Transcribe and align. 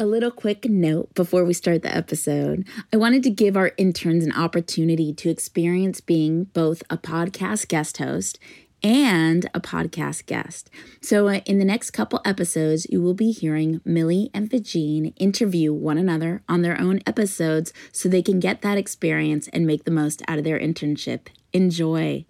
A 0.00 0.06
little 0.06 0.32
quick 0.32 0.64
note 0.64 1.14
before 1.14 1.44
we 1.44 1.54
start 1.54 1.82
the 1.82 1.96
episode. 1.96 2.66
I 2.92 2.96
wanted 2.96 3.22
to 3.22 3.30
give 3.30 3.56
our 3.56 3.70
interns 3.76 4.24
an 4.24 4.32
opportunity 4.32 5.12
to 5.14 5.30
experience 5.30 6.00
being 6.00 6.44
both 6.46 6.82
a 6.90 6.98
podcast 6.98 7.68
guest 7.68 7.98
host 7.98 8.40
and 8.82 9.48
a 9.54 9.60
podcast 9.60 10.26
guest. 10.26 10.68
So, 11.00 11.28
uh, 11.28 11.42
in 11.46 11.60
the 11.60 11.64
next 11.64 11.92
couple 11.92 12.20
episodes, 12.24 12.88
you 12.90 13.00
will 13.00 13.14
be 13.14 13.30
hearing 13.30 13.80
Millie 13.84 14.30
and 14.34 14.50
Fedjine 14.50 15.12
interview 15.16 15.72
one 15.72 15.96
another 15.96 16.42
on 16.48 16.62
their 16.62 16.80
own 16.80 16.98
episodes 17.06 17.72
so 17.92 18.08
they 18.08 18.20
can 18.20 18.40
get 18.40 18.62
that 18.62 18.76
experience 18.76 19.46
and 19.52 19.64
make 19.64 19.84
the 19.84 19.92
most 19.92 20.22
out 20.26 20.38
of 20.38 20.44
their 20.44 20.58
internship. 20.58 21.28
Enjoy. 21.52 22.26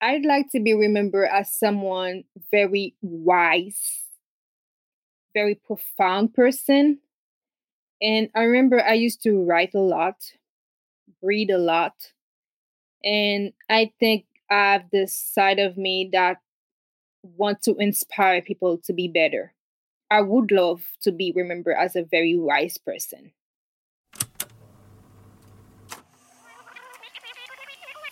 I'd 0.00 0.24
like 0.24 0.52
to 0.52 0.60
be 0.60 0.74
remembered 0.74 1.28
as 1.28 1.52
someone 1.52 2.22
very 2.52 2.94
wise 3.02 4.05
very 5.36 5.54
profound 5.54 6.32
person. 6.32 6.98
And 8.00 8.30
I 8.34 8.44
remember 8.44 8.82
I 8.82 8.94
used 8.94 9.22
to 9.24 9.44
write 9.44 9.74
a 9.74 9.80
lot, 9.80 10.16
read 11.20 11.50
a 11.50 11.58
lot. 11.58 11.92
And 13.04 13.52
I 13.68 13.92
think 14.00 14.24
I 14.50 14.72
have 14.72 14.84
this 14.90 15.14
side 15.14 15.58
of 15.58 15.76
me 15.76 16.08
that 16.12 16.38
want 17.22 17.60
to 17.64 17.74
inspire 17.76 18.40
people 18.40 18.78
to 18.86 18.94
be 18.94 19.08
better. 19.08 19.52
I 20.10 20.22
would 20.22 20.50
love 20.50 20.80
to 21.02 21.12
be 21.12 21.34
remembered 21.36 21.76
as 21.78 21.96
a 21.96 22.02
very 22.02 22.34
wise 22.38 22.78
person. 22.78 23.32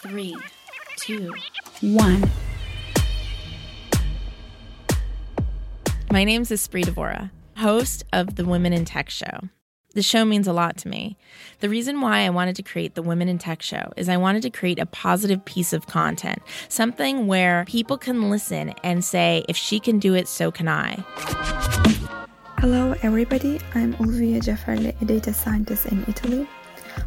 Three, 0.02 0.36
two, 0.98 1.32
one. 1.80 2.30
My 6.14 6.22
name 6.22 6.42
is 6.42 6.50
Espree 6.52 6.84
Devora, 6.84 7.32
host 7.56 8.04
of 8.12 8.36
the 8.36 8.44
Women 8.44 8.72
in 8.72 8.84
Tech 8.84 9.10
Show. 9.10 9.48
The 9.94 10.02
show 10.02 10.24
means 10.24 10.46
a 10.46 10.52
lot 10.52 10.76
to 10.76 10.88
me. 10.88 11.16
The 11.58 11.68
reason 11.68 12.00
why 12.00 12.20
I 12.20 12.30
wanted 12.30 12.54
to 12.54 12.62
create 12.62 12.94
the 12.94 13.02
Women 13.02 13.28
in 13.28 13.36
Tech 13.36 13.62
Show 13.62 13.92
is 13.96 14.08
I 14.08 14.16
wanted 14.16 14.42
to 14.42 14.50
create 14.50 14.78
a 14.78 14.86
positive 14.86 15.44
piece 15.44 15.72
of 15.72 15.88
content, 15.88 16.40
something 16.68 17.26
where 17.26 17.64
people 17.66 17.98
can 17.98 18.30
listen 18.30 18.74
and 18.84 19.04
say, 19.04 19.44
if 19.48 19.56
she 19.56 19.80
can 19.80 19.98
do 19.98 20.14
it, 20.14 20.28
so 20.28 20.52
can 20.52 20.68
I. 20.68 21.04
Hello, 22.58 22.94
everybody. 23.02 23.58
I'm 23.74 23.94
Ulvia 23.94 24.40
Jafarli, 24.40 24.94
a 25.02 25.04
data 25.04 25.34
scientist 25.34 25.86
in 25.86 26.04
Italy. 26.06 26.46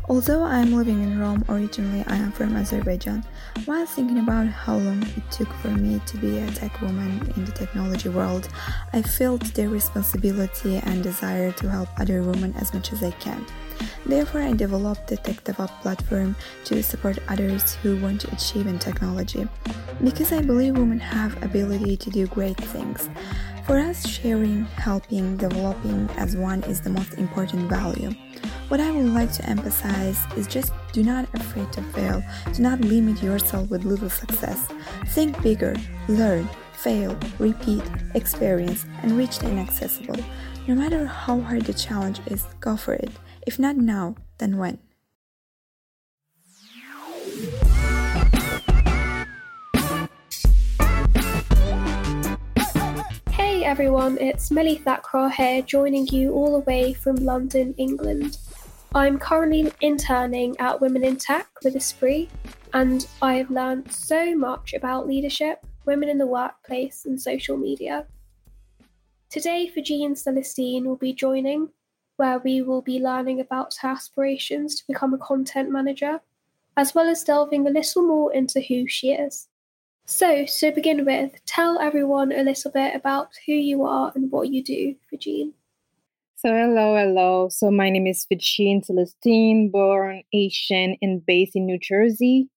Although 0.09 0.43
I 0.43 0.59
am 0.59 0.73
living 0.73 1.03
in 1.03 1.19
Rome 1.19 1.43
originally, 1.49 2.03
I 2.07 2.15
am 2.15 2.31
from 2.31 2.55
Azerbaijan. 2.55 3.23
While 3.65 3.85
thinking 3.85 4.19
about 4.19 4.47
how 4.47 4.77
long 4.77 5.03
it 5.03 5.31
took 5.31 5.51
for 5.55 5.69
me 5.69 6.01
to 6.05 6.17
be 6.17 6.37
a 6.37 6.47
tech 6.51 6.81
woman 6.81 7.31
in 7.35 7.45
the 7.45 7.51
technology 7.51 8.09
world, 8.09 8.47
I 8.93 9.01
felt 9.01 9.43
the 9.53 9.67
responsibility 9.67 10.77
and 10.77 11.03
desire 11.03 11.51
to 11.51 11.69
help 11.69 11.89
other 11.99 12.23
women 12.23 12.53
as 12.55 12.73
much 12.73 12.93
as 12.93 13.03
I 13.03 13.11
can. 13.11 13.45
Therefore, 14.05 14.41
I 14.41 14.53
developed 14.53 15.07
the 15.07 15.17
TechDevOps 15.17 15.81
platform 15.81 16.35
to 16.65 16.81
support 16.81 17.19
others 17.27 17.75
who 17.75 17.97
want 18.01 18.21
to 18.21 18.31
achieve 18.31 18.67
in 18.67 18.79
technology. 18.79 19.47
Because 20.03 20.31
I 20.31 20.41
believe 20.41 20.77
women 20.77 20.99
have 20.99 21.41
ability 21.43 21.97
to 21.97 22.09
do 22.09 22.27
great 22.27 22.57
things. 22.57 23.09
For 23.65 23.77
us, 23.77 24.07
sharing, 24.07 24.63
helping, 24.63 25.35
developing 25.35 26.09
as 26.15 26.37
one 26.37 26.63
is 26.63 26.79
the 26.79 26.89
most 26.89 27.15
important 27.15 27.69
value. 27.69 28.11
What 28.67 28.81
I 28.81 28.91
would 28.91 29.13
like 29.13 29.31
to 29.31 29.49
emphasize 29.49 30.19
is 30.35 30.45
just 30.45 30.73
do 30.91 31.01
not 31.01 31.33
afraid 31.33 31.71
to 31.71 31.81
fail. 31.93 32.21
Do 32.53 32.61
not 32.61 32.81
limit 32.81 33.23
yourself 33.23 33.69
with 33.69 33.85
little 33.85 34.09
success. 34.09 34.67
Think 35.05 35.41
bigger, 35.41 35.73
learn, 36.09 36.49
fail, 36.73 37.17
repeat, 37.39 37.81
experience, 38.13 38.85
and 39.03 39.17
reach 39.17 39.39
the 39.39 39.49
inaccessible. 39.49 40.17
No 40.67 40.75
matter 40.75 41.05
how 41.05 41.39
hard 41.39 41.61
the 41.61 41.73
challenge 41.73 42.19
is, 42.25 42.43
go 42.59 42.75
for 42.75 42.93
it. 42.93 43.09
If 43.47 43.57
not 43.57 43.77
now, 43.77 44.15
then 44.37 44.57
when? 44.57 44.79
Hey 53.31 53.63
everyone, 53.63 54.17
it's 54.17 54.51
Millie 54.51 54.81
Thakrar 54.85 55.31
here, 55.31 55.61
joining 55.61 56.05
you 56.07 56.33
all 56.33 56.51
the 56.51 56.65
way 56.69 56.91
from 56.91 57.15
London, 57.15 57.73
England. 57.77 58.37
I'm 58.95 59.19
currently 59.19 59.71
interning 59.81 60.55
at 60.59 60.79
Women 60.79 61.03
in 61.03 61.17
Tech 61.17 61.47
with 61.63 61.75
Espree, 61.75 62.29
and 62.73 63.05
I 63.21 63.35
have 63.35 63.51
learned 63.51 63.91
so 63.91 64.33
much 64.33 64.73
about 64.73 65.07
leadership, 65.07 65.65
women 65.85 66.09
in 66.09 66.17
the 66.17 66.25
workplace, 66.25 67.05
and 67.05 67.21
social 67.21 67.57
media. 67.57 68.07
Today, 69.29 69.69
Fedjine 69.75 70.17
Celestine 70.17 70.85
will 70.85 70.95
be 70.95 71.13
joining, 71.13 71.69
where 72.15 72.39
we 72.39 72.61
will 72.61 72.81
be 72.81 72.99
learning 72.99 73.41
about 73.41 73.75
her 73.81 73.89
aspirations 73.89 74.75
to 74.75 74.87
become 74.87 75.13
a 75.13 75.17
content 75.17 75.69
manager, 75.69 76.21
as 76.77 76.95
well 76.95 77.07
as 77.07 77.23
delving 77.23 77.67
a 77.67 77.71
little 77.71 78.07
more 78.07 78.33
into 78.33 78.61
who 78.61 78.87
she 78.87 79.11
is. 79.11 79.49
So, 80.05 80.45
to 80.45 80.71
begin 80.71 81.03
with, 81.03 81.43
tell 81.45 81.79
everyone 81.79 82.31
a 82.31 82.41
little 82.41 82.71
bit 82.71 82.95
about 82.95 83.31
who 83.45 83.51
you 83.51 83.83
are 83.83 84.13
and 84.15 84.31
what 84.31 84.49
you 84.49 84.63
do, 84.63 84.95
Vagine. 85.11 85.51
So, 86.39 86.53
hello, 86.53 86.95
hello. 86.95 87.49
So, 87.49 87.71
my 87.71 87.89
name 87.89 88.05
is 88.07 88.25
Fedjine 88.31 88.85
Celestine, 88.85 89.71
born 89.71 90.21
Asian 90.33 90.95
and 91.01 91.25
based 91.25 91.55
in 91.55 91.65
New 91.65 91.79
Jersey. 91.79 92.47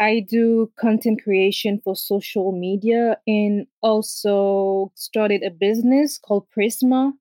I 0.00 0.20
do 0.20 0.72
content 0.78 1.22
creation 1.22 1.80
for 1.84 1.96
social 1.96 2.52
media 2.52 3.18
and 3.26 3.66
also 3.82 4.92
started 4.96 5.42
a 5.42 5.50
business 5.50 6.18
called 6.18 6.46
Prisma 6.56 7.12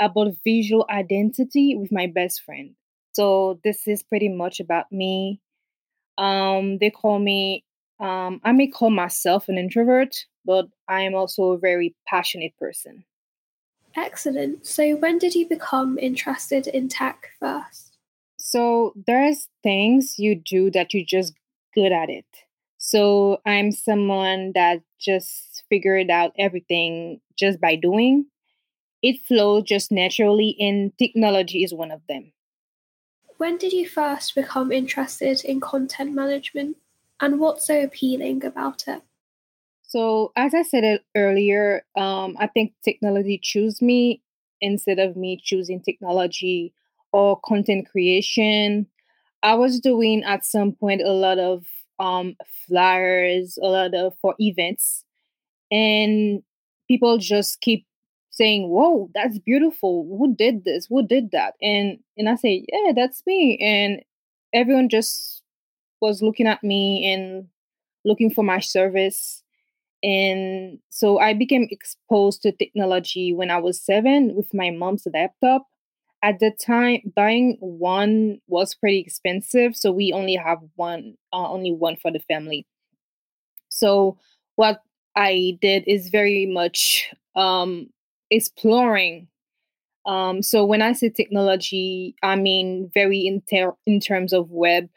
about 0.00 0.34
visual 0.44 0.86
identity 0.90 1.76
with 1.76 1.92
my 1.92 2.06
best 2.08 2.42
friend. 2.42 2.74
So, 3.14 3.60
this 3.64 3.88
is 3.88 4.02
pretty 4.02 4.28
much 4.30 4.60
about 4.60 4.92
me. 4.92 5.40
Um, 6.18 6.78
they 6.78 6.90
call 6.90 7.18
me, 7.20 7.64
um, 8.00 8.40
I 8.44 8.52
may 8.52 8.68
call 8.68 8.90
myself 8.90 9.48
an 9.48 9.58
introvert, 9.58 10.26
but 10.44 10.68
I 10.88 11.02
am 11.02 11.14
also 11.14 11.52
a 11.52 11.58
very 11.58 11.94
passionate 12.08 12.56
person. 12.58 13.04
Excellent. 13.96 14.66
So, 14.66 14.96
when 14.96 15.18
did 15.18 15.34
you 15.34 15.48
become 15.48 15.98
interested 15.98 16.66
in 16.66 16.88
tech 16.88 17.30
first? 17.38 17.96
So, 18.36 18.92
there's 19.06 19.48
things 19.62 20.18
you 20.18 20.34
do 20.34 20.70
that 20.72 20.92
you're 20.92 21.04
just 21.06 21.34
good 21.74 21.92
at 21.92 22.10
it. 22.10 22.26
So, 22.78 23.40
I'm 23.46 23.70
someone 23.70 24.52
that 24.54 24.82
just 25.00 25.64
figured 25.68 26.10
out 26.10 26.32
everything 26.38 27.20
just 27.36 27.60
by 27.60 27.76
doing. 27.76 28.26
It 29.02 29.20
flows 29.20 29.64
just 29.64 29.92
naturally, 29.92 30.56
and 30.58 30.96
technology 30.98 31.62
is 31.62 31.72
one 31.72 31.90
of 31.90 32.00
them. 32.08 32.32
When 33.36 33.58
did 33.58 33.72
you 33.72 33.88
first 33.88 34.34
become 34.34 34.72
interested 34.72 35.44
in 35.44 35.60
content 35.60 36.14
management, 36.14 36.78
and 37.20 37.38
what's 37.38 37.66
so 37.66 37.82
appealing 37.82 38.44
about 38.44 38.88
it? 38.88 39.02
So, 39.94 40.32
as 40.36 40.54
I 40.54 40.62
said 40.62 41.00
earlier, 41.14 41.84
um, 41.96 42.36
I 42.40 42.48
think 42.48 42.72
technology 42.84 43.38
chose 43.40 43.80
me 43.80 44.22
instead 44.60 44.98
of 44.98 45.16
me 45.16 45.40
choosing 45.42 45.80
technology 45.80 46.72
or 47.12 47.38
content 47.44 47.88
creation. 47.88 48.88
I 49.42 49.54
was 49.54 49.80
doing 49.80 50.24
at 50.24 50.44
some 50.44 50.72
point 50.72 51.02
a 51.02 51.12
lot 51.12 51.38
of 51.38 51.64
um, 52.00 52.36
flyers, 52.66 53.58
a 53.62 53.66
lot 53.68 53.94
of 53.94 54.14
for 54.20 54.34
events, 54.40 55.04
and 55.70 56.42
people 56.88 57.18
just 57.18 57.60
keep 57.62 57.86
saying, 58.30 58.68
"Whoa, 58.70 59.10
that's 59.14 59.38
beautiful! 59.38 60.04
Who 60.18 60.34
did 60.36 60.64
this? 60.64 60.86
Who 60.86 61.06
did 61.06 61.32
that?" 61.32 61.54
And 61.62 61.98
and 62.18 62.28
I 62.28 62.36
say, 62.36 62.66
"Yeah, 62.72 62.92
that's 62.96 63.22
me." 63.26 63.58
And 63.60 64.02
everyone 64.54 64.88
just 64.90 65.42
was 66.02 66.22
looking 66.22 66.48
at 66.48 66.64
me 66.64 67.12
and 67.12 67.48
looking 68.06 68.30
for 68.32 68.44
my 68.44 68.60
service 68.60 69.43
and 70.04 70.78
so 70.90 71.18
I 71.18 71.32
became 71.34 71.66
exposed 71.70 72.42
to 72.42 72.52
technology 72.52 73.32
when 73.32 73.50
I 73.50 73.58
was 73.58 73.80
seven 73.80 74.34
with 74.36 74.52
my 74.54 74.70
mom's 74.70 75.06
laptop. 75.12 75.66
At 76.22 76.40
the 76.40 76.50
time, 76.52 77.12
buying 77.16 77.56
one 77.60 78.40
was 78.48 78.74
pretty 78.74 79.00
expensive, 79.00 79.76
so 79.76 79.92
we 79.92 80.12
only 80.12 80.36
have 80.36 80.58
one, 80.76 81.16
uh, 81.32 81.48
only 81.50 81.72
one 81.72 81.96
for 81.96 82.12
the 82.12 82.20
family. 82.20 82.66
So 83.68 84.18
what 84.56 84.82
I 85.16 85.58
did 85.60 85.84
is 85.86 86.08
very 86.08 86.46
much 86.46 87.10
um, 87.36 87.88
exploring. 88.30 89.28
Um, 90.06 90.42
so 90.42 90.64
when 90.64 90.82
I 90.82 90.92
say 90.92 91.10
technology, 91.10 92.14
I 92.22 92.36
mean 92.36 92.90
very 92.94 93.20
in 93.20 93.42
ter- 93.42 93.76
in 93.86 94.00
terms 94.00 94.32
of 94.32 94.50
web 94.50 94.88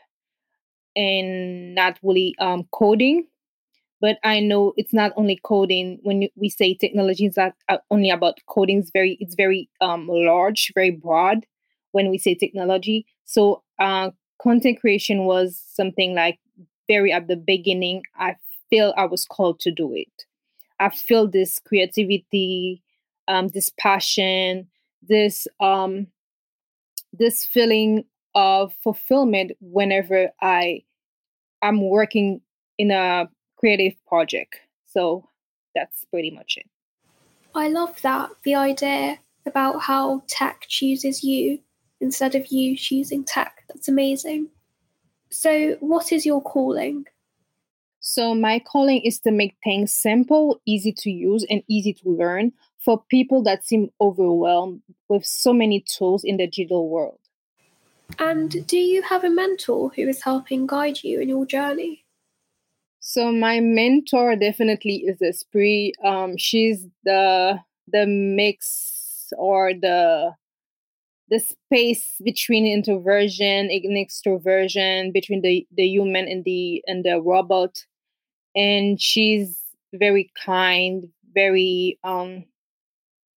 and 0.95 1.75
not 1.75 1.99
really 2.03 2.35
um, 2.39 2.67
coding. 2.71 3.27
But 3.99 4.17
I 4.23 4.39
know 4.39 4.73
it's 4.77 4.93
not 4.93 5.11
only 5.15 5.39
coding. 5.43 5.99
When 6.03 6.29
we 6.35 6.49
say 6.49 6.73
technology 6.75 7.25
is 7.25 7.37
not 7.37 7.53
uh, 7.67 7.77
only 7.89 8.09
about 8.11 8.37
coding, 8.47 8.79
it's 8.79 8.91
very 8.91 9.17
it's 9.19 9.35
very 9.35 9.69
um, 9.81 10.07
large, 10.07 10.71
very 10.75 10.91
broad. 10.91 11.45
When 11.91 12.09
we 12.11 12.17
say 12.17 12.35
technology, 12.35 13.05
so 13.25 13.63
uh, 13.79 14.11
content 14.41 14.79
creation 14.79 15.25
was 15.25 15.61
something 15.73 16.13
like 16.13 16.39
very 16.87 17.11
at 17.11 17.27
the 17.27 17.35
beginning. 17.37 18.03
I 18.17 18.35
feel 18.69 18.93
I 18.97 19.05
was 19.05 19.25
called 19.25 19.59
to 19.61 19.71
do 19.71 19.93
it. 19.95 20.25
I 20.79 20.89
feel 20.89 21.27
this 21.27 21.59
creativity, 21.59 22.83
um, 23.27 23.47
this 23.49 23.71
passion, 23.79 24.67
this 25.01 25.47
um, 25.59 26.07
this 27.13 27.45
feeling 27.45 28.03
of 28.35 28.73
fulfillment 28.83 29.51
whenever 29.59 30.29
I 30.41 30.83
I'm 31.61 31.89
working 31.89 32.41
in 32.77 32.91
a 32.91 33.29
creative 33.57 33.93
project. 34.07 34.55
So 34.85 35.27
that's 35.75 36.05
pretty 36.05 36.31
much 36.31 36.57
it. 36.57 36.67
I 37.55 37.69
love 37.69 38.01
that 38.01 38.29
the 38.43 38.55
idea 38.55 39.19
about 39.45 39.81
how 39.81 40.23
tech 40.27 40.65
chooses 40.67 41.23
you 41.23 41.59
instead 41.99 42.35
of 42.35 42.47
you 42.47 42.77
choosing 42.77 43.23
tech. 43.23 43.63
That's 43.67 43.87
amazing. 43.87 44.49
So, 45.29 45.77
what 45.79 46.11
is 46.11 46.25
your 46.25 46.41
calling? 46.41 47.05
So, 47.99 48.33
my 48.33 48.59
calling 48.59 49.01
is 49.01 49.19
to 49.21 49.31
make 49.31 49.55
things 49.63 49.91
simple, 49.91 50.61
easy 50.65 50.93
to 50.99 51.09
use, 51.11 51.45
and 51.49 51.63
easy 51.67 51.93
to 51.93 52.09
learn 52.09 52.53
for 52.77 53.03
people 53.09 53.43
that 53.43 53.65
seem 53.65 53.89
overwhelmed 53.99 54.81
with 55.09 55.25
so 55.25 55.51
many 55.51 55.81
tools 55.81 56.23
in 56.23 56.37
the 56.37 56.45
digital 56.45 56.89
world. 56.89 57.19
And 58.19 58.65
do 58.67 58.77
you 58.77 59.01
have 59.01 59.23
a 59.23 59.29
mentor 59.29 59.91
who 59.95 60.07
is 60.07 60.23
helping 60.23 60.67
guide 60.67 61.03
you 61.03 61.19
in 61.19 61.29
your 61.29 61.45
journey? 61.45 62.05
So 63.09 63.31
my 63.31 63.61
mentor 63.61 64.35
definitely 64.35 65.05
is 65.07 65.19
Espree. 65.21 65.93
Um, 66.03 66.35
she's 66.35 66.85
the 67.05 67.57
the 67.87 68.05
mix 68.05 69.31
or 69.37 69.71
the 69.73 70.33
the 71.29 71.39
space 71.39 72.15
between 72.21 72.67
introversion 72.67 73.69
and 73.71 73.97
extroversion, 73.97 75.13
between 75.13 75.41
the, 75.41 75.65
the 75.73 75.87
human 75.87 76.27
and 76.27 76.43
the 76.43 76.83
and 76.85 77.05
the 77.05 77.21
robot. 77.21 77.85
And 78.57 78.99
she's 79.01 79.57
very 79.93 80.29
kind, 80.45 81.07
very 81.33 81.97
um 82.03 82.43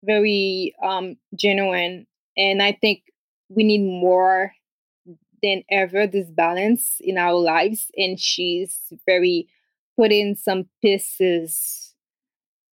very 0.02 0.74
um 0.82 1.16
genuine. 1.36 2.08
And 2.36 2.60
I 2.60 2.72
think 2.72 3.04
we 3.48 3.62
need 3.62 3.82
more 3.82 4.52
than 5.44 5.62
ever 5.70 6.08
this 6.08 6.28
balance 6.28 6.96
in 7.00 7.16
our 7.16 7.34
lives 7.34 7.86
and 7.96 8.18
she's 8.20 8.76
very 9.06 9.46
putting 10.00 10.34
some 10.34 10.64
pieces 10.80 11.94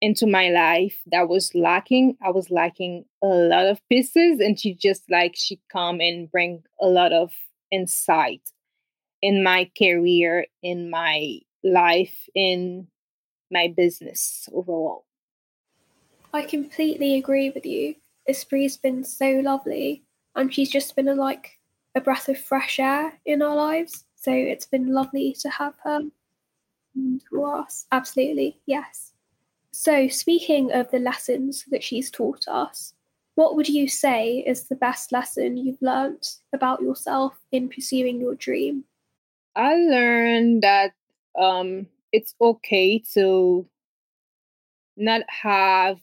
into 0.03 0.27
my 0.27 0.51
life 0.51 1.01
that 1.07 1.27
was 1.27 1.55
lacking 1.55 2.15
i 2.23 2.31
was 2.31 2.51
lacking 2.51 3.03
a 3.23 3.27
lot 3.27 3.65
of 3.65 3.81
pieces 3.89 4.41
and 4.41 4.61
she 4.61 4.75
just 4.75 5.03
like 5.11 5.33
she 5.35 5.59
come 5.73 6.01
and 6.01 6.31
bring 6.31 6.63
a 6.83 6.87
lot 6.87 7.15
of 7.15 7.33
insight 7.71 8.43
in 9.23 9.43
my 9.43 9.71
career 9.79 10.45
in 10.63 10.91
my 10.91 11.39
life 11.63 12.29
in 12.35 12.87
my 13.51 13.73
business 13.75 14.47
overall 14.53 15.07
i 16.35 16.43
completely 16.43 17.17
agree 17.17 17.49
with 17.49 17.65
you 17.65 17.95
espree's 18.29 18.77
been 18.77 19.03
so 19.03 19.41
lovely 19.43 20.03
and 20.37 20.53
she's 20.53 20.71
just 20.71 20.95
been 20.95 21.09
a 21.09 21.15
like 21.15 21.59
a 21.95 22.01
breath 22.01 22.29
of 22.29 22.39
fresh 22.39 22.81
air 22.81 23.13
in 23.25 23.41
our 23.41 23.55
lives. 23.55 24.05
So 24.17 24.33
it's 24.33 24.67
been 24.67 24.93
lovely 24.93 25.37
to 25.41 25.49
have 25.49 25.75
her 25.85 26.01
us. 27.45 27.87
Absolutely, 27.93 28.59
yes. 28.67 29.13
So, 29.73 30.09
speaking 30.09 30.73
of 30.73 30.91
the 30.91 30.99
lessons 30.99 31.65
that 31.71 31.83
she's 31.83 32.11
taught 32.11 32.47
us, 32.49 32.95
what 33.35 33.57
would 33.57 33.69
you 33.69 33.89
say 33.89 34.45
is 34.47 34.69
the 34.69 34.77
best 34.77 35.11
lesson 35.11 35.57
you've 35.57 35.83
learned 35.83 36.23
about 36.53 36.81
yourself 36.81 37.35
in 37.51 37.69
pursuing 37.69 38.21
your 38.21 38.37
dream? 38.37 38.85
I 39.57 39.75
learned 39.75 40.63
that 40.63 40.93
um, 41.39 41.87
it's 42.13 42.35
okay 42.41 43.01
to 43.15 43.67
not 44.97 45.23
have 45.29 45.99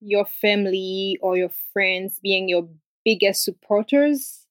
your 0.00 0.26
family 0.26 1.18
or 1.22 1.36
your 1.38 1.50
friends 1.72 2.20
being 2.22 2.48
your 2.48 2.68
biggest 3.04 3.44
supporters 3.44 4.46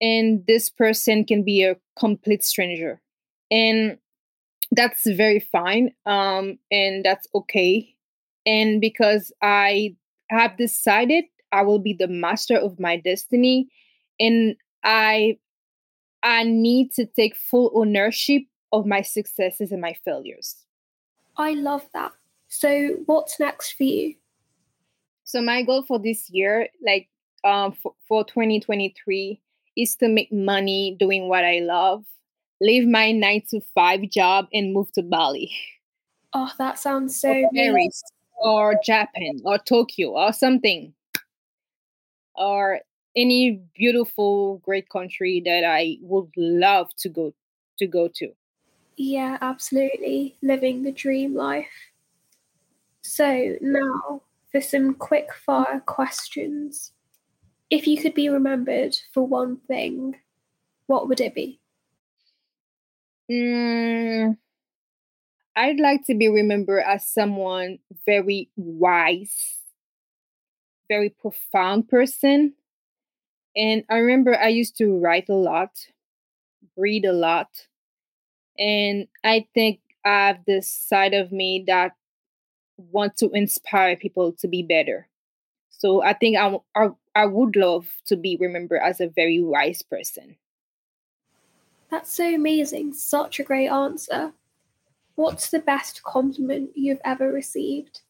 and 0.00 0.46
this 0.46 0.70
person 0.70 1.24
can 1.24 1.42
be 1.42 1.64
a 1.64 1.76
complete 1.98 2.44
stranger 2.44 3.00
and 3.50 3.98
that's 4.72 5.08
very 5.10 5.40
fine 5.40 5.90
um 6.06 6.58
and 6.70 7.04
that's 7.04 7.26
okay 7.34 7.94
and 8.46 8.80
because 8.80 9.32
i 9.42 9.94
have 10.30 10.56
decided 10.56 11.24
i 11.52 11.62
will 11.62 11.78
be 11.78 11.92
the 11.92 12.08
master 12.08 12.56
of 12.56 12.78
my 12.78 12.96
destiny 12.96 13.68
and 14.18 14.56
i 14.84 15.36
i 16.22 16.44
need 16.44 16.92
to 16.92 17.04
take 17.04 17.34
full 17.36 17.70
ownership 17.74 18.42
of 18.72 18.86
my 18.86 19.02
successes 19.02 19.72
and 19.72 19.80
my 19.80 19.94
failures. 20.04 20.64
I 21.36 21.52
love 21.52 21.86
that. 21.94 22.12
So 22.48 22.96
what's 23.06 23.40
next 23.40 23.72
for 23.72 23.84
you? 23.84 24.14
So 25.24 25.40
my 25.40 25.62
goal 25.62 25.82
for 25.82 25.98
this 25.98 26.28
year 26.30 26.68
like 26.84 27.08
um 27.44 27.72
for, 27.72 27.94
for 28.06 28.24
2023 28.24 29.40
is 29.76 29.96
to 29.96 30.08
make 30.08 30.32
money 30.32 30.96
doing 30.98 31.28
what 31.28 31.44
I 31.44 31.60
love, 31.60 32.04
leave 32.60 32.86
my 32.86 33.12
nine 33.12 33.42
to 33.50 33.60
five 33.74 34.02
job, 34.10 34.46
and 34.52 34.72
move 34.72 34.92
to 34.92 35.02
Bali. 35.02 35.50
Oh, 36.32 36.50
that 36.58 36.78
sounds 36.78 37.18
so 37.18 37.30
or 37.30 37.50
Paris 37.54 38.02
or 38.38 38.74
Japan 38.84 39.40
or 39.44 39.58
Tokyo 39.58 40.10
or 40.10 40.32
something. 40.32 40.94
Or 42.34 42.80
any 43.16 43.60
beautiful, 43.74 44.58
great 44.58 44.88
country 44.88 45.42
that 45.44 45.64
I 45.64 45.98
would 46.02 46.30
love 46.36 46.88
to 46.98 47.08
go 47.08 47.34
to 47.78 47.86
go 47.86 48.08
to. 48.14 48.32
Yeah, 48.96 49.38
absolutely. 49.40 50.36
Living 50.42 50.82
the 50.82 50.92
dream 50.92 51.34
life. 51.34 51.66
So 53.02 53.56
now 53.60 54.22
for 54.52 54.60
some 54.60 54.94
quick 54.94 55.32
fire 55.34 55.80
questions. 55.86 56.92
If 57.70 57.86
you 57.86 58.00
could 58.00 58.14
be 58.14 58.28
remembered 58.28 58.96
for 59.14 59.26
one 59.26 59.58
thing, 59.68 60.16
what 60.86 61.08
would 61.08 61.20
it 61.20 61.34
be? 61.34 61.60
Mm, 63.30 64.34
I'd 65.56 65.78
like 65.80 66.04
to 66.06 66.14
be 66.14 66.28
remembered 66.28 66.82
as 66.86 67.06
someone 67.06 67.78
very 68.04 68.50
wise, 68.56 69.58
very 70.88 71.08
profound 71.08 71.88
person. 71.88 72.54
And 73.56 73.84
I 73.88 73.98
remember 73.98 74.36
I 74.38 74.48
used 74.48 74.76
to 74.78 74.96
write 74.98 75.28
a 75.28 75.34
lot, 75.34 75.70
read 76.76 77.04
a 77.04 77.12
lot. 77.12 77.68
And 78.58 79.08
I 79.24 79.46
think 79.54 79.80
I 80.04 80.28
have 80.28 80.44
this 80.46 80.70
side 80.70 81.14
of 81.14 81.32
me 81.32 81.64
that 81.66 81.92
want 82.78 83.16
to 83.18 83.30
inspire 83.32 83.96
people 83.96 84.32
to 84.34 84.48
be 84.48 84.62
better. 84.62 85.08
So 85.70 86.02
I 86.02 86.14
think 86.14 86.38
I, 86.38 86.56
I, 86.76 86.88
I 87.14 87.26
would 87.26 87.56
love 87.56 87.88
to 88.06 88.16
be 88.16 88.38
remembered 88.40 88.82
as 88.84 89.00
a 89.00 89.08
very 89.08 89.42
wise 89.42 89.82
person. 89.82 90.36
That's 91.90 92.12
so 92.12 92.34
amazing. 92.34 92.92
Such 92.92 93.40
a 93.40 93.42
great 93.42 93.68
answer. 93.68 94.32
What's 95.16 95.50
the 95.50 95.58
best 95.58 96.02
compliment 96.02 96.70
you've 96.74 97.00
ever 97.04 97.30
received? 97.32 98.00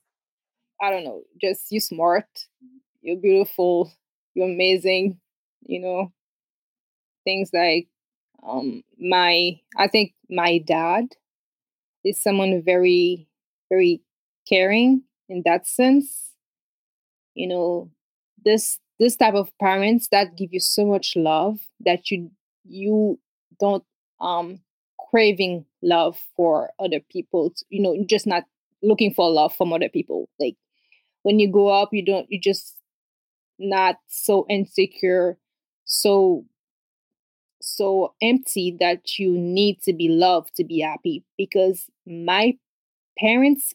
I 0.80 0.90
don't 0.90 1.04
know, 1.04 1.22
just 1.40 1.70
you're 1.70 1.80
smart, 1.80 2.26
you're 3.02 3.16
beautiful, 3.16 3.92
you're 4.34 4.48
amazing, 4.48 5.18
you 5.66 5.80
know. 5.80 6.12
Things 7.24 7.50
like 7.52 7.88
um 8.42 8.82
my 8.98 9.60
I 9.76 9.88
think 9.88 10.14
my 10.30 10.58
dad 10.58 11.06
is 12.04 12.22
someone 12.22 12.62
very 12.64 13.28
very 13.70 14.02
caring 14.48 15.02
in 15.28 15.42
that 15.44 15.66
sense 15.66 16.32
you 17.34 17.46
know 17.46 17.90
this 18.44 18.78
this 18.98 19.16
type 19.16 19.34
of 19.34 19.50
parents 19.58 20.08
that 20.10 20.36
give 20.36 20.52
you 20.52 20.60
so 20.60 20.84
much 20.86 21.14
love 21.16 21.58
that 21.80 22.10
you 22.10 22.30
you 22.68 23.18
don't 23.60 23.84
um 24.20 24.60
craving 25.10 25.64
love 25.82 26.18
for 26.36 26.70
other 26.78 27.00
people 27.10 27.52
you 27.68 27.82
know 27.82 27.96
just 28.06 28.26
not 28.26 28.44
looking 28.82 29.12
for 29.12 29.30
love 29.30 29.54
from 29.54 29.72
other 29.72 29.88
people. 29.90 30.28
Like 30.38 30.56
when 31.22 31.38
you 31.38 31.50
grow 31.50 31.68
up 31.68 31.90
you 31.92 32.04
don't 32.04 32.26
you 32.30 32.40
just 32.40 32.76
not 33.58 33.96
so 34.08 34.46
insecure 34.48 35.38
so 35.84 36.44
so 37.62 38.14
empty 38.22 38.76
that 38.80 39.18
you 39.18 39.32
need 39.36 39.82
to 39.82 39.92
be 39.92 40.08
loved 40.08 40.54
to 40.56 40.64
be 40.64 40.80
happy. 40.80 41.24
Because 41.36 41.86
my 42.06 42.54
parents 43.18 43.74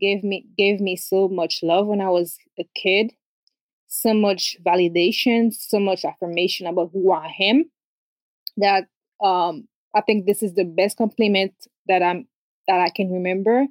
gave 0.00 0.22
me 0.24 0.46
gave 0.56 0.80
me 0.80 0.96
so 0.96 1.28
much 1.28 1.60
love 1.62 1.86
when 1.86 2.00
I 2.00 2.10
was 2.10 2.36
a 2.58 2.64
kid, 2.74 3.12
so 3.86 4.14
much 4.14 4.56
validation, 4.66 5.52
so 5.54 5.78
much 5.78 6.04
affirmation 6.04 6.66
about 6.66 6.90
who 6.92 7.12
I 7.12 7.34
am 7.40 7.70
that 8.58 8.84
um 9.22 9.68
I 9.94 10.00
think 10.02 10.26
this 10.26 10.42
is 10.42 10.54
the 10.54 10.64
best 10.64 10.96
compliment 10.98 11.54
that 11.88 12.02
I'm 12.02 12.26
that 12.68 12.80
I 12.80 12.90
can 12.90 13.12
remember 13.12 13.66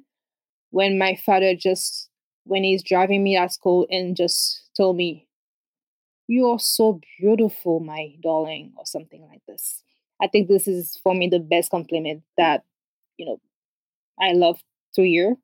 when 0.70 0.98
my 0.98 1.16
father 1.16 1.54
just 1.56 2.10
when 2.44 2.64
he's 2.64 2.82
driving 2.82 3.22
me 3.24 3.36
at 3.36 3.52
school 3.52 3.86
and 3.90 4.16
just 4.16 4.70
told 4.76 4.96
me, 4.96 5.28
You 6.26 6.48
are 6.50 6.58
so 6.58 7.00
beautiful, 7.20 7.80
my 7.80 8.14
darling, 8.22 8.72
or 8.78 8.86
something 8.86 9.22
like 9.28 9.42
this. 9.46 9.82
I 10.22 10.26
think 10.28 10.48
this 10.48 10.66
is 10.66 10.98
for 11.02 11.14
me 11.14 11.28
the 11.28 11.38
best 11.40 11.70
compliment 11.70 12.22
that, 12.38 12.64
you 13.18 13.26
know, 13.26 13.40
I 14.20 14.32
love 14.32 14.60
to 14.96 15.02
hear. 15.02 15.36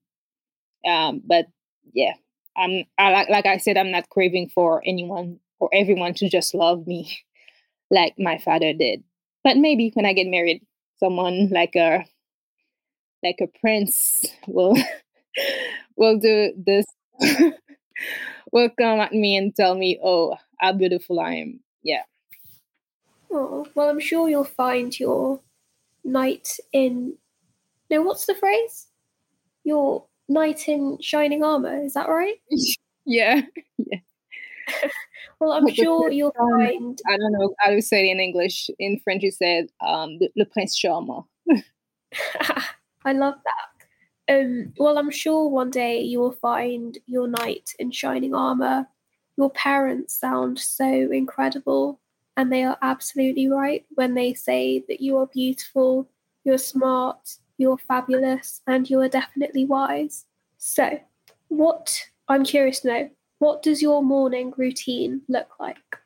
Um, 0.86 1.22
but 1.26 1.46
yeah, 1.92 2.14
I'm 2.56 2.84
I 2.98 3.10
like 3.12 3.28
like 3.30 3.46
I 3.46 3.58
said, 3.58 3.76
I'm 3.78 3.90
not 3.90 4.08
craving 4.10 4.50
for 4.50 4.82
anyone 4.86 5.40
or 5.60 5.70
everyone 5.72 6.14
to 6.14 6.28
just 6.28 6.54
love 6.54 6.86
me 6.86 7.18
like 7.90 8.14
my 8.18 8.38
father 8.38 8.72
did. 8.74 9.04
But 9.42 9.56
maybe 9.56 9.90
when 9.94 10.06
I 10.06 10.12
get 10.12 10.26
married, 10.26 10.66
someone 10.98 11.48
like 11.50 11.76
a 11.76 12.04
like 13.22 13.40
a 13.40 13.58
prince 13.60 14.24
will 14.46 14.76
will 15.96 16.18
do 16.18 16.52
this 16.56 16.86
will 18.52 18.70
come 18.78 19.00
at 19.00 19.12
me 19.12 19.36
and 19.36 19.54
tell 19.54 19.74
me, 19.74 19.98
oh, 20.02 20.36
how 20.58 20.72
beautiful 20.72 21.20
I 21.20 21.34
am. 21.34 21.60
Yeah. 21.82 22.02
Oh, 23.30 23.66
well, 23.74 23.88
I'm 23.88 24.00
sure 24.00 24.28
you'll 24.28 24.44
find 24.44 24.98
your 24.98 25.40
knight 26.04 26.58
in. 26.72 27.16
No, 27.90 28.02
what's 28.02 28.26
the 28.26 28.34
phrase? 28.34 28.88
Your 29.64 30.04
knight 30.28 30.68
in 30.68 30.98
shining 31.00 31.42
armor. 31.44 31.82
Is 31.82 31.94
that 31.94 32.08
right? 32.08 32.36
yeah. 33.06 33.42
Yeah. 33.78 33.98
well, 35.40 35.52
I'm 35.52 35.72
sure 35.72 36.10
you'll 36.10 36.34
find. 36.36 37.00
I 37.06 37.16
don't 37.16 37.32
know 37.32 37.54
I 37.64 37.74
to 37.74 37.82
say 37.82 38.08
it 38.08 38.12
in 38.12 38.20
English. 38.20 38.70
In 38.78 39.00
French, 39.00 39.22
you 39.22 39.30
said 39.30 39.68
um, 39.86 40.18
le 40.36 40.44
prince 40.44 40.78
charmant. 40.78 41.24
I 43.04 43.12
love 43.12 43.34
that. 43.44 43.70
Um, 44.30 44.72
well, 44.78 44.98
I'm 44.98 45.10
sure 45.10 45.48
one 45.48 45.70
day 45.70 46.00
you 46.00 46.20
will 46.20 46.32
find 46.32 46.96
your 47.06 47.26
knight 47.26 47.70
in 47.78 47.90
shining 47.90 48.34
armor. 48.34 48.86
Your 49.36 49.50
parents 49.50 50.14
sound 50.14 50.58
so 50.58 50.86
incredible, 50.86 51.98
and 52.36 52.52
they 52.52 52.62
are 52.62 52.78
absolutely 52.82 53.48
right 53.48 53.84
when 53.94 54.14
they 54.14 54.34
say 54.34 54.84
that 54.88 55.00
you 55.00 55.16
are 55.16 55.26
beautiful, 55.26 56.08
you're 56.44 56.58
smart, 56.58 57.36
you're 57.58 57.78
fabulous, 57.78 58.60
and 58.66 58.88
you 58.88 59.00
are 59.00 59.08
definitely 59.08 59.64
wise. 59.64 60.26
So, 60.58 61.00
what 61.48 62.00
I'm 62.28 62.44
curious 62.44 62.80
to 62.80 62.88
know, 62.88 63.10
what 63.40 63.62
does 63.62 63.82
your 63.82 64.02
morning 64.02 64.52
routine 64.56 65.22
look 65.28 65.48
like? 65.58 65.98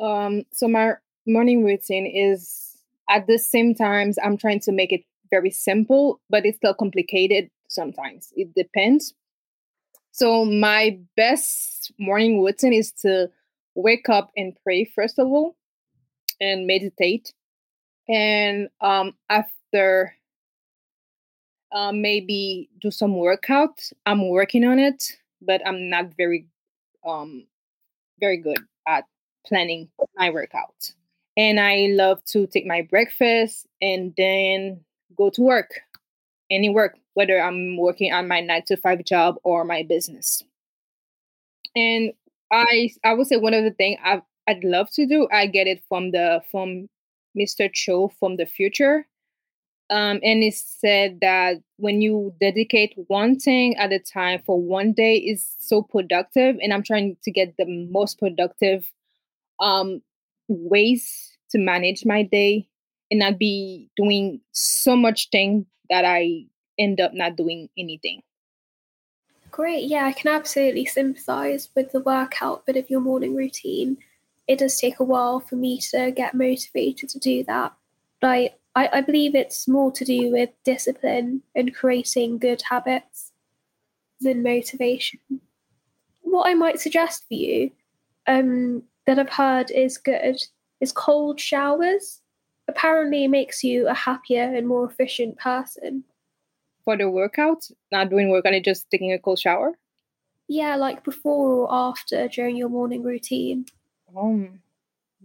Um, 0.00 0.44
so 0.50 0.66
my 0.66 0.94
morning 1.26 1.62
routine 1.64 2.06
is 2.06 2.78
at 3.08 3.26
the 3.26 3.38
same 3.38 3.74
times 3.74 4.18
I'm 4.22 4.36
trying 4.36 4.60
to 4.60 4.72
make 4.72 4.92
it 4.92 5.02
very 5.30 5.50
simple, 5.50 6.20
but 6.30 6.46
it's 6.46 6.56
still 6.56 6.74
complicated 6.74 7.50
sometimes. 7.68 8.32
It 8.34 8.54
depends. 8.54 9.14
So 10.10 10.44
my 10.44 10.98
best 11.16 11.92
morning 11.98 12.42
routine 12.42 12.72
is 12.72 12.92
to 13.02 13.30
wake 13.74 14.08
up 14.08 14.30
and 14.36 14.56
pray 14.64 14.84
first 14.84 15.18
of 15.18 15.26
all 15.28 15.54
and 16.40 16.66
meditate. 16.66 17.32
And 18.08 18.68
um, 18.80 19.12
after 19.28 20.14
uh, 21.72 21.92
maybe 21.92 22.70
do 22.80 22.90
some 22.90 23.16
workout. 23.16 23.90
I'm 24.06 24.28
working 24.28 24.64
on 24.64 24.78
it, 24.78 25.18
but 25.42 25.60
I'm 25.66 25.88
not 25.90 26.14
very 26.16 26.46
um 27.06 27.46
very 28.20 28.36
good 28.38 28.58
at 28.86 29.04
planning 29.46 29.88
my 30.16 30.30
workout. 30.30 30.92
And 31.36 31.60
I 31.60 31.88
love 31.90 32.24
to 32.26 32.46
take 32.48 32.66
my 32.66 32.82
breakfast 32.82 33.66
and 33.80 34.12
then 34.16 34.80
go 35.16 35.30
to 35.30 35.42
work, 35.42 35.80
any 36.50 36.68
work, 36.68 36.96
whether 37.14 37.40
I'm 37.40 37.76
working 37.76 38.12
on 38.12 38.28
my 38.28 38.40
nine 38.40 38.62
to 38.66 38.76
five 38.76 39.04
job 39.04 39.36
or 39.44 39.64
my 39.64 39.82
business. 39.82 40.42
And 41.76 42.12
I 42.52 42.90
I 43.04 43.14
would 43.14 43.26
say 43.26 43.36
one 43.36 43.54
of 43.54 43.64
the 43.64 43.70
things 43.70 43.98
I 44.04 44.22
I'd 44.48 44.64
love 44.64 44.90
to 44.92 45.06
do, 45.06 45.28
I 45.32 45.46
get 45.46 45.66
it 45.66 45.82
from 45.88 46.10
the 46.10 46.42
from 46.50 46.88
Mr. 47.38 47.72
Cho 47.72 48.08
from 48.08 48.36
the 48.36 48.46
future. 48.46 49.06
Um, 49.90 50.20
and 50.22 50.42
it 50.42 50.54
said 50.54 51.20
that 51.22 51.62
when 51.76 52.02
you 52.02 52.34
dedicate 52.40 52.94
one 53.06 53.38
thing 53.38 53.76
at 53.76 53.92
a 53.92 53.98
time 53.98 54.42
for 54.44 54.60
one 54.60 54.92
day 54.92 55.16
is 55.16 55.54
so 55.58 55.82
productive. 55.82 56.56
And 56.60 56.74
I'm 56.74 56.82
trying 56.82 57.16
to 57.22 57.30
get 57.30 57.56
the 57.56 57.64
most 57.90 58.18
productive 58.18 58.90
um, 59.60 60.02
ways 60.48 61.36
to 61.50 61.58
manage 61.58 62.04
my 62.04 62.22
day 62.22 62.68
and 63.10 63.20
not 63.20 63.38
be 63.38 63.88
doing 63.96 64.40
so 64.52 64.94
much 64.94 65.30
thing 65.30 65.66
that 65.88 66.04
I 66.04 66.44
end 66.78 67.00
up 67.00 67.14
not 67.14 67.36
doing 67.36 67.70
anything. 67.78 68.22
Great. 69.50 69.84
Yeah, 69.84 70.04
I 70.04 70.12
can 70.12 70.30
absolutely 70.30 70.84
sympathize 70.84 71.70
with 71.74 71.92
the 71.92 72.00
workout 72.00 72.66
bit 72.66 72.76
of 72.76 72.90
your 72.90 73.00
morning 73.00 73.34
routine. 73.34 73.96
It 74.46 74.58
does 74.58 74.78
take 74.78 75.00
a 75.00 75.04
while 75.04 75.40
for 75.40 75.56
me 75.56 75.80
to 75.90 76.10
get 76.10 76.34
motivated 76.34 77.08
to 77.10 77.18
do 77.18 77.44
that. 77.44 77.72
But 78.20 78.58
I, 78.78 78.98
I 78.98 79.00
believe 79.00 79.34
it's 79.34 79.66
more 79.66 79.90
to 79.90 80.04
do 80.04 80.30
with 80.30 80.50
discipline 80.64 81.42
and 81.56 81.74
creating 81.74 82.38
good 82.38 82.62
habits 82.62 83.32
than 84.20 84.44
motivation. 84.44 85.18
What 86.20 86.46
I 86.46 86.54
might 86.54 86.78
suggest 86.78 87.24
for 87.26 87.34
you 87.34 87.72
um, 88.28 88.84
that 89.04 89.18
I've 89.18 89.30
heard 89.30 89.72
is 89.72 89.98
good 89.98 90.40
is 90.80 90.92
cold 90.92 91.40
showers 91.40 92.20
apparently 92.68 93.26
makes 93.26 93.64
you 93.64 93.88
a 93.88 93.94
happier 93.94 94.44
and 94.44 94.68
more 94.68 94.88
efficient 94.88 95.38
person. 95.38 96.04
For 96.84 96.96
the 96.96 97.10
workout, 97.10 97.68
not 97.90 98.10
doing 98.10 98.30
work 98.30 98.44
and 98.44 98.64
just 98.64 98.88
taking 98.90 99.12
a 99.12 99.18
cold 99.18 99.40
shower? 99.40 99.72
Yeah, 100.46 100.76
like 100.76 101.02
before 101.02 101.66
or 101.66 101.68
after 101.72 102.28
during 102.28 102.56
your 102.56 102.68
morning 102.68 103.02
routine. 103.02 103.66
Um, 104.16 104.60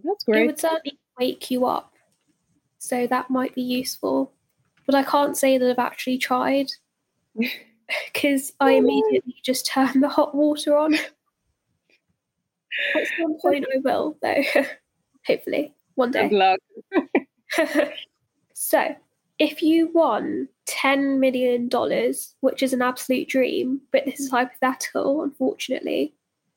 that's 0.04 0.24
great. 0.24 0.42
It 0.42 0.46
would 0.48 0.60
certainly 0.60 0.98
wake 1.20 1.52
you 1.52 1.68
up. 1.68 1.93
So 2.84 3.08
that 3.08 3.30
might 3.30 3.56
be 3.56 3.62
useful. 3.62 4.34
But 4.86 4.96
I 4.96 5.04
can't 5.04 5.38
say 5.38 5.58
that 5.58 5.70
I've 5.70 5.80
actually 5.80 6.18
tried 6.18 6.68
because 8.14 8.52
I 8.60 8.74
oh, 8.74 8.78
immediately 8.78 9.38
just 9.42 9.66
turn 9.66 10.02
the 10.02 10.10
hot 10.10 10.36
water 10.36 10.76
on. 10.76 10.96
At 10.96 11.00
some 13.18 13.38
point, 13.42 13.66
I 13.74 13.78
will, 13.80 14.18
though. 14.22 14.44
Hopefully, 15.28 15.74
one 15.96 16.12
day. 16.12 16.28
Good 16.28 16.36
luck. 16.36 16.60
so, 18.54 18.94
if 19.40 19.62
you 19.62 19.88
won 19.94 20.50
$10 20.68 21.20
million, 21.20 21.70
which 22.42 22.62
is 22.62 22.74
an 22.74 22.82
absolute 22.82 23.30
dream, 23.30 23.80
but 23.94 24.04
this 24.04 24.20
is 24.20 24.30
mm. 24.30 24.32
hypothetical, 24.32 25.24
unfortunately. 25.24 26.16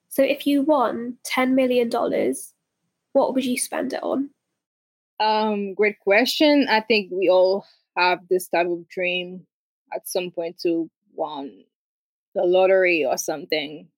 So, 0.09 0.25
if 0.25 0.45
you 0.45 0.63
won 0.63 1.19
$10 1.25 1.53
million, 1.53 1.89
what 3.13 3.33
would 3.33 3.45
you 3.45 3.57
spend 3.57 3.93
it 3.93 4.03
on? 4.03 4.31
Um, 5.19 5.75
great 5.75 5.99
question. 6.01 6.67
I 6.69 6.81
think 6.81 7.11
we 7.11 7.29
all 7.29 7.65
have 7.97 8.21
this 8.29 8.49
type 8.49 8.67
of 8.67 8.89
dream 8.89 9.47
at 9.95 10.09
some 10.09 10.31
point 10.31 10.59
to 10.63 10.91
won 11.15 11.65
the 12.35 12.45
lottery 12.45 13.05
or 13.05 13.17
something. 13.17 13.89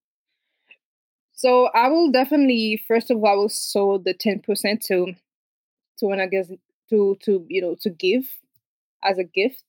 So 1.33 1.67
I 1.75 1.89
will 1.89 2.11
definitely, 2.11 2.83
first 2.89 3.11
of 3.11 3.19
all, 3.19 3.27
I 3.27 3.35
will 3.35 3.49
sow 3.49 3.99
the 3.99 4.15
ten 4.15 4.41
percent 4.41 4.83
to 4.87 5.15
to 5.99 6.07
when 6.07 6.21
I 6.21 6.27
guess 6.27 6.51
to 6.91 7.17
to 7.25 7.45
you 7.49 7.63
know 7.63 7.77
to 7.83 7.91
give 7.91 8.25
as 9.05 9.19
a 9.19 9.25
gift 9.25 9.65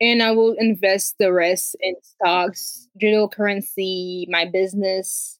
and 0.00 0.22
i 0.22 0.32
will 0.32 0.54
invest 0.58 1.16
the 1.18 1.32
rest 1.32 1.76
in 1.80 1.94
stocks 2.02 2.88
digital 2.98 3.28
currency 3.28 4.26
my 4.30 4.44
business 4.44 5.38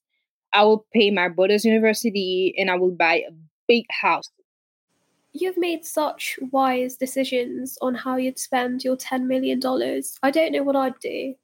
i 0.53 0.65
will 0.65 0.87
pay 0.93 1.11
my 1.11 1.29
brother's 1.29 1.65
university 1.65 2.55
and 2.59 2.71
i 2.71 2.77
will 2.77 2.93
buy 2.93 3.17
a 3.17 3.33
big 3.69 3.85
house 3.91 4.31
you've 5.33 5.57
made 5.57 5.85
such 5.85 6.39
wise 6.51 6.97
decisions 6.97 7.79
on 7.81 7.95
how 7.95 8.17
you'd 8.17 8.39
spend 8.39 8.85
your 8.85 8.97
10 8.97 9.27
million 9.27 9.59
dollars 9.59 10.19
i 10.23 10.31
don't 10.31 10.53
know 10.53 10.62
what 10.62 10.77
i'd 10.77 10.99
do 11.01 11.35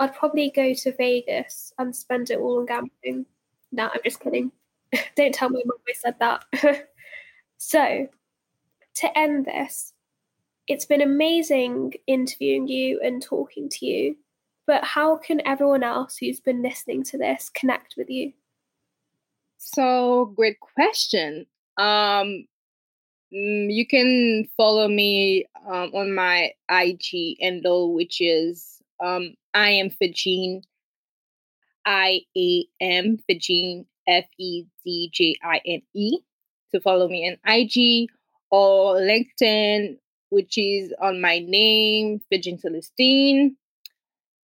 i'd 0.00 0.14
probably 0.14 0.50
go 0.54 0.74
to 0.74 0.94
vegas 0.96 1.72
and 1.78 1.94
spend 1.94 2.30
it 2.30 2.38
all 2.38 2.58
on 2.58 2.66
gambling 2.66 3.24
no 3.72 3.84
i'm 3.84 4.00
just 4.04 4.20
kidding 4.20 4.50
don't 5.16 5.34
tell 5.34 5.50
my 5.50 5.60
mom 5.64 5.78
i 5.88 5.92
said 5.92 6.14
that 6.18 6.44
so 7.58 8.08
to 8.98 9.18
end 9.18 9.46
this, 9.46 9.92
it's 10.66 10.84
been 10.84 11.00
amazing 11.00 11.94
interviewing 12.06 12.66
you 12.68 13.00
and 13.02 13.22
talking 13.22 13.68
to 13.70 13.86
you. 13.86 14.16
But 14.66 14.84
how 14.84 15.16
can 15.16 15.40
everyone 15.46 15.82
else 15.82 16.18
who's 16.18 16.40
been 16.40 16.62
listening 16.62 17.02
to 17.04 17.18
this 17.18 17.48
connect 17.48 17.94
with 17.96 18.10
you? 18.10 18.32
So, 19.56 20.32
great 20.36 20.58
question. 20.60 21.46
Um, 21.78 22.46
you 23.30 23.86
can 23.86 24.48
follow 24.56 24.88
me 24.88 25.46
um, 25.66 25.90
on 25.94 26.14
my 26.14 26.52
IG 26.70 27.36
handle, 27.40 27.94
which 27.94 28.20
is 28.20 28.80
um, 29.00 29.34
I 29.54 29.70
am 29.70 29.90
Fedjine, 29.90 30.62
I 31.84 32.20
A 32.36 32.64
M 32.80 33.18
Fedjine, 33.28 33.86
F 34.06 34.24
E 34.38 34.64
D 34.84 35.10
J 35.12 35.36
I 35.42 35.60
N 35.64 35.82
E. 35.94 36.18
To 36.72 36.80
follow 36.80 37.08
me 37.08 37.26
on 37.26 37.38
IG 37.50 38.10
or 38.50 38.96
LinkedIn 38.96 39.96
which 40.30 40.58
is 40.58 40.92
on 41.00 41.20
my 41.20 41.38
name, 41.38 42.20
Fedjine 42.32 42.60
Celestine, 42.60 43.56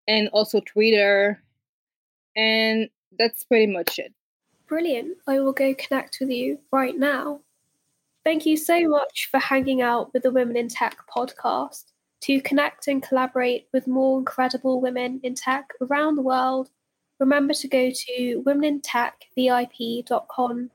and 0.07 0.29
also 0.29 0.61
Twitter. 0.61 1.41
And 2.35 2.89
that's 3.17 3.43
pretty 3.43 3.71
much 3.71 3.99
it. 3.99 4.13
Brilliant. 4.67 5.17
I 5.27 5.39
will 5.39 5.53
go 5.53 5.73
connect 5.73 6.17
with 6.19 6.31
you 6.31 6.59
right 6.71 6.97
now. 6.97 7.41
Thank 8.23 8.45
you 8.45 8.55
so 8.55 8.87
much 8.87 9.27
for 9.29 9.39
hanging 9.39 9.81
out 9.81 10.13
with 10.13 10.23
the 10.23 10.31
Women 10.31 10.55
in 10.55 10.69
Tech 10.69 10.95
podcast. 11.13 11.91
To 12.21 12.39
connect 12.39 12.87
and 12.87 13.03
collaborate 13.03 13.67
with 13.73 13.85
more 13.85 14.17
incredible 14.17 14.79
women 14.79 15.19
in 15.23 15.35
tech 15.35 15.73
around 15.81 16.15
the 16.15 16.21
world, 16.21 16.69
remember 17.19 17.53
to 17.53 17.67
go 17.67 17.91
to 17.91 18.41
womenintechvip.com. 18.45 20.71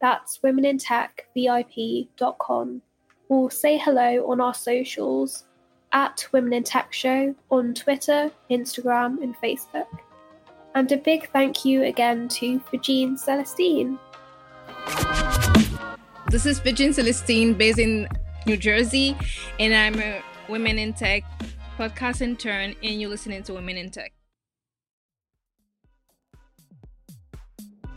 That's 0.00 0.38
womenintechvip.com. 0.38 2.82
Or 3.28 3.50
say 3.50 3.78
hello 3.78 4.30
on 4.30 4.40
our 4.40 4.54
socials 4.54 5.46
at 5.92 6.24
Women 6.30 6.52
in 6.52 6.62
Tech 6.62 6.92
Show 6.92 7.34
on 7.50 7.74
Twitter, 7.74 8.30
Instagram, 8.48 9.20
and 9.24 9.34
Facebook. 9.42 9.88
And 10.76 10.92
a 10.92 10.96
big 10.96 11.28
thank 11.32 11.64
you 11.64 11.82
again 11.82 12.28
to 12.28 12.60
Fedjine 12.60 13.18
Celestine. 13.18 13.98
This 16.32 16.46
is 16.46 16.58
Fedjine 16.58 16.94
Celestine 16.94 17.58
based 17.58 17.78
in 17.78 18.08
New 18.46 18.56
Jersey, 18.56 19.14
and 19.60 19.74
I'm 19.74 20.00
a 20.00 20.22
Women 20.48 20.78
in 20.78 20.94
Tech 20.94 21.24
podcast 21.78 22.22
intern, 22.22 22.74
and 22.82 22.98
you're 22.98 23.10
listening 23.10 23.42
to 23.42 23.52
Women 23.52 23.76
in 23.76 23.90
Tech. 23.90 24.14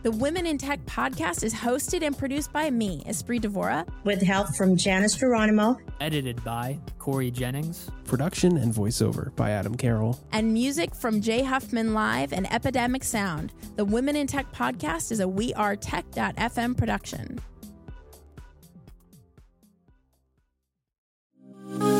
The 0.02 0.10
Women 0.10 0.44
in 0.44 0.58
Tech 0.58 0.84
podcast 0.84 1.44
is 1.44 1.54
hosted 1.54 2.02
and 2.02 2.16
produced 2.16 2.52
by 2.52 2.70
me, 2.70 3.02
Espree 3.08 3.40
Devora, 3.40 3.88
with 4.04 4.20
help 4.20 4.54
from 4.54 4.76
Janice 4.76 5.14
Geronimo, 5.14 5.78
edited 6.02 6.44
by 6.44 6.78
Corey 6.98 7.30
Jennings, 7.30 7.90
production 8.04 8.58
and 8.58 8.70
voiceover 8.70 9.34
by 9.34 9.52
Adam 9.52 9.74
Carroll, 9.74 10.20
and 10.32 10.52
music 10.52 10.94
from 10.94 11.22
Jay 11.22 11.42
Huffman 11.42 11.94
Live 11.94 12.34
and 12.34 12.52
Epidemic 12.52 13.02
Sound. 13.02 13.54
The 13.76 13.84
Women 13.86 14.14
in 14.14 14.26
Tech 14.26 14.52
podcast 14.52 15.10
is 15.10 15.20
a 15.20 15.26
We 15.26 15.54
Are 15.54 15.74
Tech.fm 15.74 16.76
production. 16.76 17.40